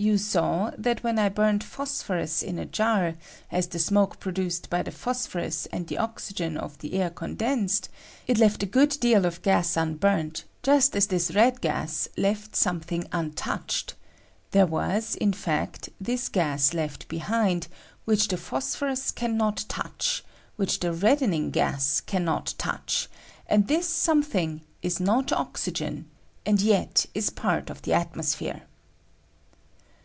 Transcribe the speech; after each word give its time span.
You 0.00 0.16
saw 0.16 0.70
that 0.78 1.02
when 1.02 1.18
I 1.18 1.28
burnt 1.28 1.64
phosphorus 1.64 2.40
in 2.40 2.56
a 2.56 2.64
jar, 2.64 3.14
as 3.50 3.66
the 3.66 3.80
smoke 3.80 4.20
produced 4.20 4.70
by 4.70 4.84
tlie 4.84 4.92
phosphorus 4.92 5.66
and 5.72 5.88
the 5.88 5.98
oxygen 5.98 6.56
of 6.56 6.78
the 6.78 6.92
air 6.94 7.10
con 7.10 7.34
Ideneed, 7.34 7.88
it 8.28 8.38
left 8.38 8.62
a 8.62 8.66
good 8.66 8.90
deal 9.00 9.26
of 9.26 9.42
gas 9.42 9.70
nnburnt, 9.74 10.44
just 10.62 10.94
as 10.94 11.08
this 11.08 11.32
red 11.34 11.60
gas 11.60 12.06
left 12.16 12.54
something 12.54 13.08
untouched; 13.10 13.96
there 14.52 14.66
was, 14.68 15.16
in 15.16 15.32
fact, 15.32 15.88
this 16.00 16.28
gas 16.28 16.72
left 16.72 17.08
behind, 17.08 17.66
which 18.04 18.28
■flie 18.28 18.38
phosphorua 18.38 18.96
can 19.16 19.36
not' 19.36 19.64
touch, 19.68 20.22
which 20.54 20.78
the 20.78 20.92
red 20.92 21.18
dening 21.18 21.50
gas 21.50 22.00
can 22.00 22.24
not 22.24 22.54
touch, 22.56 23.08
and 23.48 23.66
this 23.66 23.88
something 23.88 24.60
is 24.80 25.00
not 25.00 25.32
oxygen, 25.32 26.08
and 26.46 26.60
yet 26.60 27.06
is 27.14 27.30
part 27.30 27.68
of 27.68 27.82
the 27.82 27.90
atmos 27.90 28.36
phere. 28.36 28.62